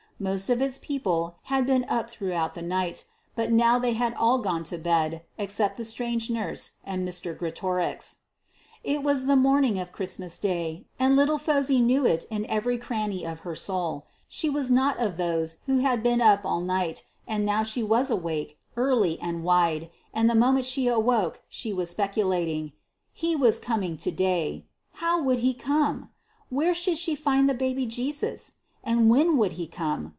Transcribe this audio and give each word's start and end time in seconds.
Most 0.23 0.51
of 0.51 0.61
its 0.61 0.77
people 0.77 1.37
had 1.45 1.65
been 1.65 1.83
up 1.89 2.07
throughout 2.07 2.53
the 2.53 2.61
night, 2.61 3.05
but 3.35 3.51
now 3.51 3.79
they 3.79 3.93
had 3.93 4.13
all 4.13 4.37
gone 4.37 4.63
to 4.65 4.77
bed 4.77 5.23
except 5.39 5.77
the 5.77 5.83
strange 5.83 6.29
nurse 6.29 6.73
and 6.83 7.07
Mr. 7.09 7.35
Greatorex. 7.35 8.17
It 8.83 9.01
was 9.01 9.25
the 9.25 9.35
morning 9.35 9.79
of 9.79 9.91
Christmas 9.91 10.37
Day, 10.37 10.85
and 10.99 11.15
little 11.15 11.39
Phosy 11.39 11.81
knew 11.81 12.05
it 12.05 12.25
in 12.29 12.45
every 12.51 12.77
cranny 12.77 13.25
of 13.25 13.39
her 13.39 13.55
soul. 13.55 14.05
She 14.27 14.47
was 14.47 14.69
not 14.69 14.99
of 14.99 15.17
those 15.17 15.55
who 15.65 15.79
had 15.79 16.03
been 16.03 16.21
up 16.21 16.45
all 16.45 16.61
night, 16.61 17.03
and 17.27 17.43
now 17.43 17.63
she 17.63 17.81
was 17.81 18.11
awake, 18.11 18.59
early 18.77 19.19
and 19.19 19.43
wide, 19.43 19.89
and 20.13 20.29
the 20.29 20.35
moment 20.35 20.65
she 20.67 20.87
awoke 20.87 21.41
she 21.49 21.73
was 21.73 21.89
speculating: 21.89 22.73
He 23.11 23.35
was 23.35 23.57
coming 23.57 23.97
to 23.97 24.11
day 24.11 24.65
how 25.01 25.19
would 25.23 25.39
he 25.39 25.55
come? 25.55 26.11
Where 26.49 26.75
should 26.75 26.99
she 26.99 27.15
find 27.15 27.49
the 27.49 27.55
baby 27.55 27.87
Jesus? 27.87 28.51
And 28.83 29.09
when 29.09 29.37
would 29.37 29.53
he 29.53 29.65
come? 29.65 30.09